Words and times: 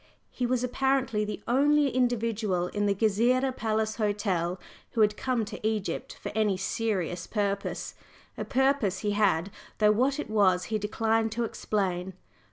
He 0.31 0.47
was 0.47 0.63
apparently 0.63 1.23
the 1.25 1.43
only 1.47 1.89
individual 1.89 2.69
in 2.69 2.87
the 2.87 2.95
Gezireh 2.95 3.51
Palace 3.55 3.97
Hotel 3.97 4.59
who 4.93 5.01
had 5.01 5.15
come 5.15 5.45
to 5.45 5.59
Egypt 5.61 6.17
for 6.19 6.31
any 6.33 6.57
serious 6.57 7.27
purpose. 7.27 7.93
A 8.35 8.43
purpose 8.43 9.01
he 9.05 9.11
had, 9.11 9.51
though 9.77 9.91
what 9.91 10.19
it 10.19 10.27
was 10.27 10.63
he 10.73 10.79
declined 10.79 11.31
to 11.33 11.43
explain. 11.43 12.15